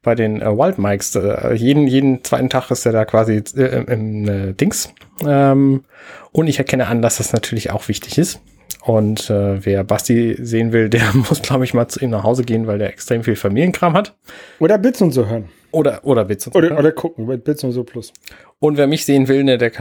[0.02, 3.84] bei den äh, Wild Mikes, äh, jeden, jeden zweiten Tag ist er da quasi äh,
[3.84, 4.92] im äh, Dings.
[5.24, 5.84] Ähm,
[6.32, 8.40] und ich erkenne an, dass das natürlich auch wichtig ist.
[8.84, 12.44] Und äh, wer Basti sehen will, der muss, glaube ich, mal zu ihm nach Hause
[12.44, 14.16] gehen, weil der extrem viel Familienkram hat.
[14.58, 15.48] Oder Bits und so hören.
[15.70, 16.58] Oder, oder Bits und so.
[16.58, 18.12] Oder, oder gucken, Bits und so plus.
[18.58, 19.72] Und wer mich sehen will, ne, der,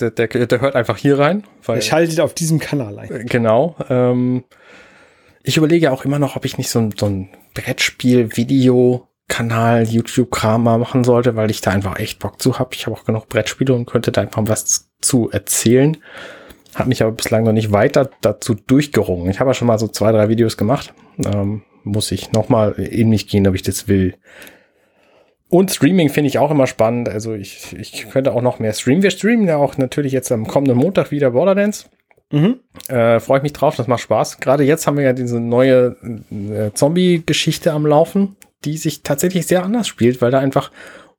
[0.00, 1.44] der, der, der hört einfach hier rein.
[1.64, 3.26] Weil, der schaltet auf diesem Kanal ein.
[3.26, 3.76] Genau.
[3.90, 4.44] Ähm,
[5.42, 10.78] ich überlege auch immer noch, ob ich nicht so, so ein Brettspiel-Video Kanal, YouTube-Kram mal
[10.78, 12.70] machen sollte, weil ich da einfach echt Bock zu habe.
[12.74, 15.96] Ich habe auch genug Brettspiele und könnte da einfach was zu erzählen.
[16.74, 19.30] Habe mich aber bislang noch nicht weiter dazu durchgerungen.
[19.30, 20.92] Ich habe ja schon mal so zwei, drei Videos gemacht.
[21.24, 24.14] Ähm, muss ich noch mal in mich gehen, ob ich das will.
[25.48, 27.08] Und Streaming finde ich auch immer spannend.
[27.08, 29.02] Also ich, ich könnte auch noch mehr streamen.
[29.02, 31.88] Wir streamen ja auch natürlich jetzt am kommenden Montag wieder Borderlands.
[32.32, 32.60] Mhm.
[32.88, 34.40] Äh, Freue ich mich drauf, das macht Spaß.
[34.40, 35.96] Gerade jetzt haben wir ja diese neue
[36.32, 40.70] äh, Zombie-Geschichte am Laufen die sich tatsächlich sehr anders spielt, weil da einfach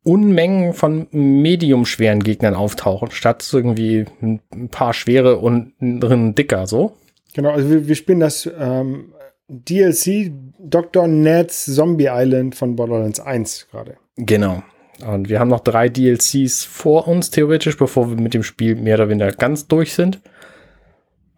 [0.06, 6.96] Unmengen von mediumschweren Gegnern auftauchen, statt irgendwie ein paar schwere und drin dicker, so.
[7.34, 9.14] Genau, also wir, wir spielen das ähm,
[9.50, 11.08] DLC Dr.
[11.08, 13.98] Ned's Zombie Island von Borderlands 1 gerade.
[14.16, 14.64] Genau.
[15.06, 18.96] Und wir haben noch drei DLCs vor uns, theoretisch, bevor wir mit dem Spiel mehr
[18.96, 20.22] oder weniger ganz durch sind.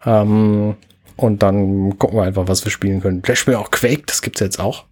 [0.06, 0.76] Ähm,
[1.16, 3.24] und dann gucken wir einfach, was wir spielen können.
[3.24, 4.86] Vielleicht spielen wir auch Quake, das gibt's jetzt auch.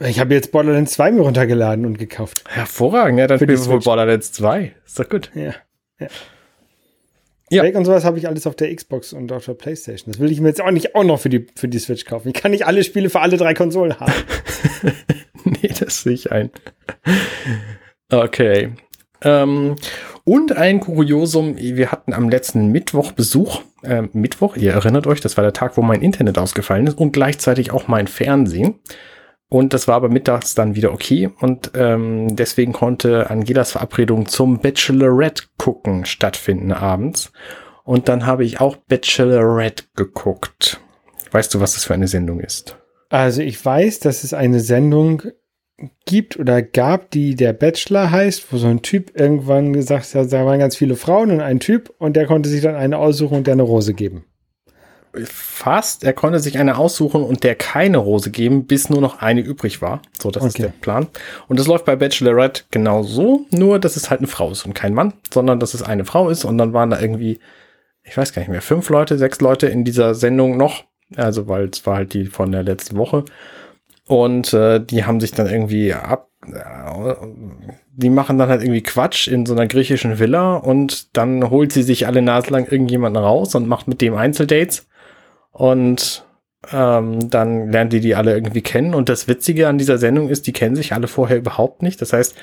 [0.00, 2.44] Ich habe jetzt Borderlands 2 mir runtergeladen und gekauft.
[2.48, 4.74] Hervorragend, ja, dann spielen wir wohl Borderlands 2.
[4.84, 5.30] Ist doch gut.
[5.34, 5.54] Ja.
[5.98, 6.08] ja.
[7.48, 7.62] Ja.
[7.62, 10.12] Quake und sowas habe ich alles auf der Xbox und auf der Playstation.
[10.12, 12.28] Das will ich mir jetzt auch nicht auch noch für die, für die Switch kaufen.
[12.28, 14.12] Ich kann nicht alle Spiele für alle drei Konsolen haben.
[15.44, 16.50] nee, das sehe ich ein.
[18.10, 18.72] Okay.
[19.22, 19.76] Ähm,
[20.24, 23.62] und ein Kuriosum, wir hatten am letzten Mittwoch Besuch.
[23.82, 27.12] Äh, Mittwoch, ihr erinnert euch, das war der Tag, wo mein Internet ausgefallen ist und
[27.12, 28.80] gleichzeitig auch mein Fernsehen.
[29.48, 31.30] Und das war aber mittags dann wieder okay.
[31.40, 37.32] Und ähm, deswegen konnte Angelas Verabredung zum Bachelorette gucken stattfinden abends.
[37.84, 40.80] Und dann habe ich auch Bachelorette geguckt.
[41.30, 42.76] Weißt du, was das für eine Sendung ist?
[43.08, 45.22] Also ich weiß, dass es eine Sendung
[46.06, 50.44] gibt oder gab, die der Bachelor heißt, wo so ein Typ irgendwann gesagt hat, da
[50.44, 53.46] waren ganz viele Frauen und ein Typ und der konnte sich dann eine aussuchen und
[53.46, 54.24] der eine Rose geben
[55.24, 56.04] fast.
[56.04, 59.82] Er konnte sich eine aussuchen und der keine Rose geben, bis nur noch eine übrig
[59.82, 60.02] war.
[60.20, 60.48] So, das okay.
[60.48, 61.06] ist der Plan.
[61.48, 64.74] Und das läuft bei Bachelorette genau so, nur dass es halt eine Frau ist und
[64.74, 66.44] kein Mann, sondern dass es eine Frau ist.
[66.44, 67.38] Und dann waren da irgendwie,
[68.02, 70.84] ich weiß gar nicht mehr, fünf Leute, sechs Leute in dieser Sendung noch.
[71.14, 73.24] Also, weil es war halt die von der letzten Woche.
[74.06, 76.30] Und äh, die haben sich dann irgendwie ab.
[76.46, 77.14] Äh,
[77.92, 81.82] die machen dann halt irgendwie Quatsch in so einer griechischen Villa und dann holt sie
[81.82, 84.86] sich alle naslang irgendjemanden raus und macht mit dem Einzeldates.
[85.56, 86.24] Und
[86.70, 88.94] ähm, dann lernt die die alle irgendwie kennen.
[88.94, 92.02] Und das Witzige an dieser Sendung ist, die kennen sich alle vorher überhaupt nicht.
[92.02, 92.34] Das heißt,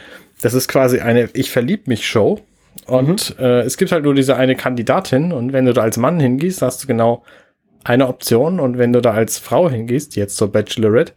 [0.42, 2.40] das ist quasi eine Ich verlieb mich Show.
[2.88, 3.46] Und mhm.
[3.46, 5.32] äh, es gibt halt nur diese eine Kandidatin.
[5.32, 7.24] Und wenn du da als Mann hingehst, hast du genau
[7.84, 8.60] eine Option.
[8.60, 11.14] Und wenn du da als Frau hingehst, jetzt zur Bachelorette,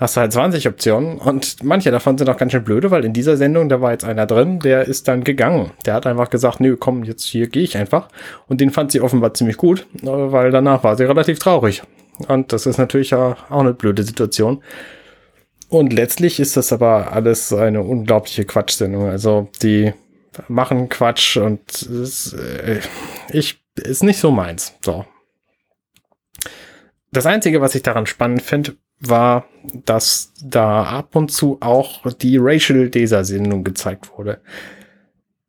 [0.00, 3.12] hast du halt 20 Optionen und manche davon sind auch ganz schön blöde, weil in
[3.12, 5.72] dieser Sendung, da war jetzt einer drin, der ist dann gegangen.
[5.84, 8.08] Der hat einfach gesagt, nö, komm, jetzt hier gehe ich einfach.
[8.48, 11.82] Und den fand sie offenbar ziemlich gut, weil danach war sie relativ traurig.
[12.28, 14.62] Und das ist natürlich auch eine blöde Situation.
[15.68, 19.06] Und letztlich ist das aber alles eine unglaubliche Quatschsendung.
[19.06, 19.92] Also die
[20.48, 22.80] machen Quatsch und es, äh,
[23.32, 24.74] ich ist nicht so meins.
[24.82, 25.04] So.
[27.12, 29.46] Das Einzige, was ich daran spannend finde, war,
[29.84, 34.40] dass da ab und zu auch die Racial Desa-Sendung gezeigt wurde.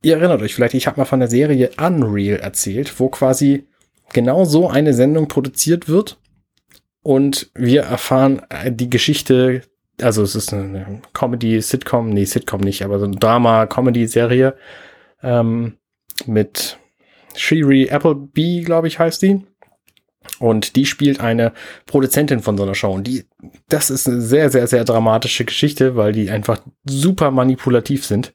[0.01, 3.67] Ihr erinnert euch vielleicht, ich habe mal von der Serie Unreal erzählt, wo quasi
[4.13, 6.19] genau so eine Sendung produziert wird
[7.03, 9.61] und wir erfahren äh, die Geschichte,
[10.01, 14.55] also es ist eine Comedy, Sitcom, nee, Sitcom nicht, aber so eine Drama-Comedy-Serie
[15.23, 15.77] ähm,
[16.25, 16.77] mit
[17.35, 19.41] Shiri Appleby, glaube ich, heißt die.
[20.41, 21.53] Und die spielt eine
[21.85, 22.91] Produzentin von so einer Show.
[22.91, 23.25] Und die,
[23.69, 28.33] das ist eine sehr, sehr, sehr dramatische Geschichte, weil die einfach super manipulativ sind.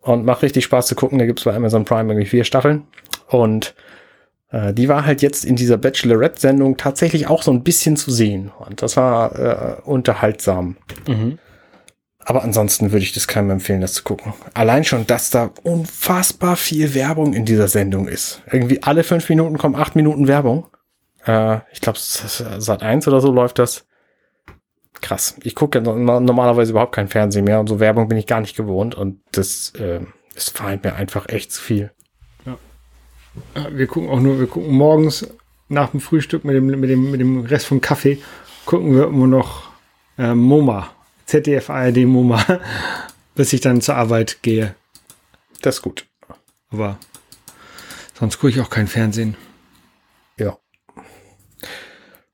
[0.00, 1.18] und macht richtig Spaß zu gucken.
[1.18, 2.84] Da gibt's bei Amazon Prime irgendwie vier Staffeln.
[3.28, 3.74] Und
[4.50, 8.52] äh, die war halt jetzt in dieser Bachelorette-Sendung tatsächlich auch so ein bisschen zu sehen.
[8.58, 10.76] Und das war äh, unterhaltsam.
[11.08, 11.38] Mhm.
[12.26, 14.32] Aber ansonsten würde ich das keinem empfehlen, das zu gucken.
[14.54, 18.40] Allein schon, dass da unfassbar viel Werbung in dieser Sendung ist.
[18.50, 20.66] Irgendwie alle fünf Minuten kommen acht Minuten Werbung.
[21.26, 23.86] Äh, ich glaube, seit eins oder so läuft das.
[25.00, 25.36] Krass.
[25.42, 28.94] Ich gucke normalerweise überhaupt kein Fernsehen mehr und so Werbung bin ich gar nicht gewohnt
[28.94, 30.00] und das, äh,
[30.34, 31.92] das feint mir einfach echt zu viel.
[32.46, 32.56] Ja.
[33.70, 35.26] Wir gucken auch nur, wir gucken morgens
[35.68, 38.18] nach dem Frühstück mit dem, mit dem, mit dem Rest vom Kaffee,
[38.64, 39.64] gucken wir immer noch
[40.16, 40.94] äh, MoMA
[41.26, 42.44] ZDF, ARD, MoMA,
[43.34, 44.74] bis ich dann zur Arbeit gehe.
[45.62, 46.06] Das ist gut.
[46.70, 46.98] Aber
[48.18, 49.36] sonst gucke ich auch kein Fernsehen.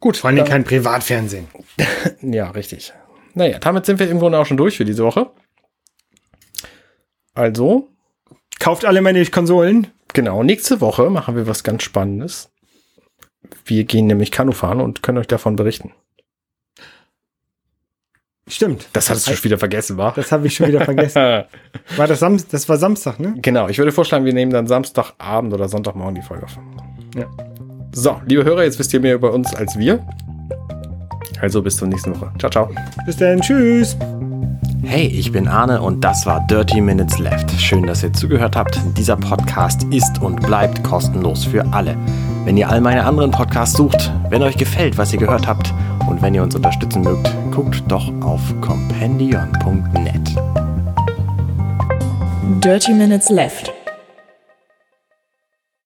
[0.00, 0.16] Gut.
[0.16, 1.48] Vor allem kein Privatfernsehen.
[2.22, 2.92] ja, richtig.
[3.34, 5.30] Naja, damit sind wir im Grunde auch schon durch für diese Woche.
[7.34, 7.88] Also.
[8.58, 9.88] Kauft alle meine Konsolen.
[10.12, 12.50] Genau, nächste Woche machen wir was ganz Spannendes.
[13.64, 15.92] Wir gehen nämlich Kanu fahren und können euch davon berichten.
[18.48, 18.88] Stimmt.
[18.92, 20.12] Das hattest du schon wieder vergessen, war?
[20.14, 21.20] Das habe ich schon wieder vergessen.
[21.96, 22.50] war das Samstag?
[22.50, 23.34] Das war Samstag, ne?
[23.40, 23.68] Genau.
[23.68, 26.58] Ich würde vorschlagen, wir nehmen dann Samstagabend oder Sonntagmorgen die Folge auf.
[27.14, 27.49] Ja.
[27.92, 30.00] So, liebe Hörer, jetzt wisst ihr mehr über uns als wir.
[31.40, 32.30] Also bis zur nächsten Woche.
[32.38, 32.70] Ciao, ciao.
[33.06, 33.40] Bis dann.
[33.40, 33.96] Tschüss.
[34.82, 37.50] Hey, ich bin Arne und das war Dirty Minutes Left.
[37.60, 38.78] Schön, dass ihr zugehört habt.
[38.96, 41.96] Dieser Podcast ist und bleibt kostenlos für alle.
[42.44, 45.72] Wenn ihr all meine anderen Podcasts sucht, wenn euch gefällt, was ihr gehört habt
[46.08, 50.36] und wenn ihr uns unterstützen mögt, guckt doch auf compendion.net.
[52.62, 53.79] Dirty Minutes Left.